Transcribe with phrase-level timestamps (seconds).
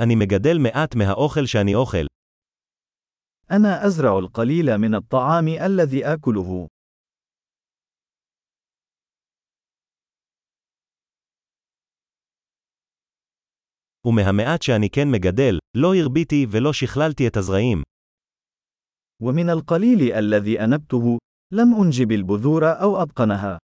[0.00, 2.06] אני מגדל מעט מהאוכל שאני אוכל.
[3.50, 6.66] أنا أزرع القليل من الطعام الذي آكله.
[14.06, 17.82] ומהמעט שאני כן מגדל, לא הרביתי ולא שכללתי את הזרעים.
[19.22, 21.18] ومن القليل الذي أنبته،
[21.52, 23.58] لم أنجب البذور أو أتقنها.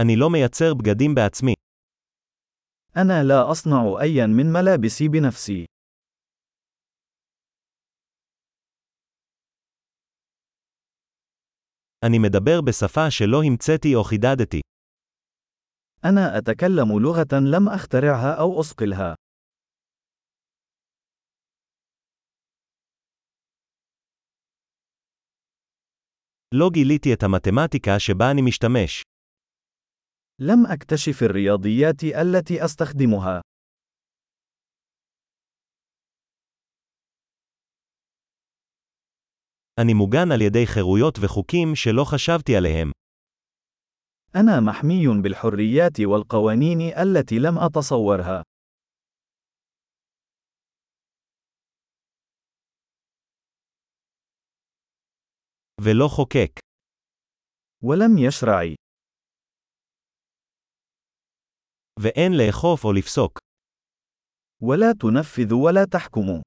[0.00, 1.54] אני לא מייצר בגדים בעצמי.
[2.96, 5.64] أنا لا أصنع أيا من ملابسي بنفسي.
[12.04, 14.60] אני מדבר בשפה שלא המצאתי או חידדתי.
[16.04, 19.14] أنا أتكلم لغة لم أخترعها أو أصقلها.
[26.54, 29.02] לא גיליתי את המתמטיקה שבה אני משתמש.
[30.40, 33.40] لم أكتشف الرياضيات التي أستخدمها.
[39.80, 42.92] אני מוגן על ידי חירויות וחוקים שלא חשבתי עליהם.
[44.36, 48.42] أنا محمي بالحريات والقوانين التي لم أتصورها.
[55.80, 56.60] ולא חוקק.
[57.82, 58.81] ولم يشرع.
[62.02, 63.38] ואין לאכוף או לפסוק.
[64.62, 66.42] ولا تنفذ ولا تحكم.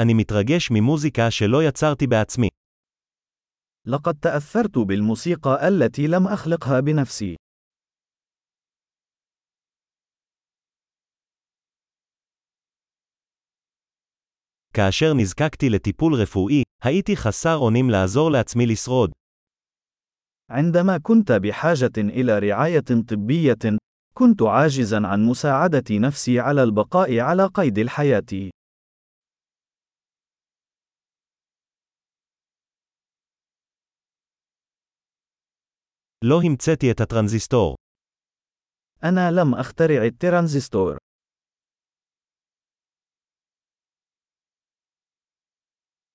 [0.00, 2.48] אני מתרגש ממוזיקה שלא יצרתי בעצמי.
[3.86, 7.36] لقد تأثرت بالموسيقى التي لم أخلقها بنفسي.
[14.74, 19.10] כאשר נזקקתי לטיפול רפואי, הייתי חסר אונים לעזור לעצמי לשרוד.
[20.50, 23.78] عندما كنت بحاجة إلى رعاية طبية،
[24.14, 28.50] كنت عاجزا عن مساعدة نفسي على البقاء على قيد الحياة.
[36.24, 37.76] לא המצאתי את הטרנזיסטור.
[39.04, 40.96] أنا لم أخترع الترانزستور.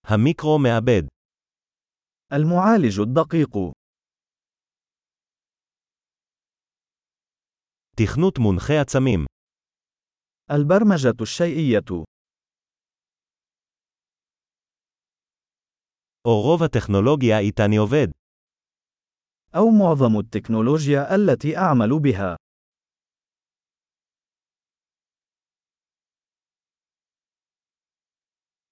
[0.06, 1.08] המיקרו מעבד.
[2.34, 3.58] المعالج الدقيق.
[7.96, 9.26] תכנות מונחה עצמים.
[10.52, 12.04] البرمجة الشيئية.
[16.26, 18.08] או רוב הטכנולוגיה איתה אני עובד.
[19.56, 22.36] أو معظم التكنولوجيا التي أعمل بها.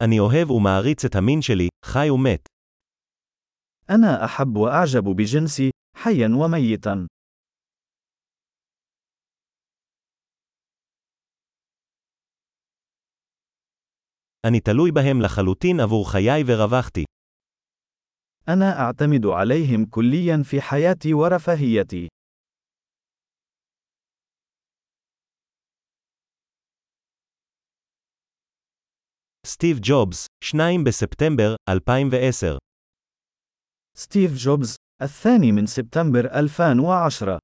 [0.04, 2.48] אני אוהב ומעריץ את המין שלי, חי ומת.
[3.90, 7.08] أنا أحب وأعجب بجنسي، حيا وميتا.
[14.48, 17.04] אני תלוי בהם לחלוטין עבור חיי ורווחתי.
[18.50, 22.08] أنا أعتمد عليهم كليا في حياتي ورفاهيتي.
[29.46, 32.58] סטיב ג'ובס, 2 בספטמבר 2010
[33.98, 37.40] ستيف جوبز، الثاني من سبتمبر 2010